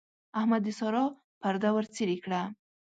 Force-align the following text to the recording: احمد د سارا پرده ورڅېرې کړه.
احمد 0.39 0.61
د 0.65 0.69
سارا 0.79 1.03
پرده 1.41 1.69
ورڅېرې 1.73 2.17
کړه. 2.23 2.41